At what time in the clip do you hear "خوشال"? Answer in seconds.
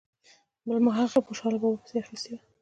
1.27-1.55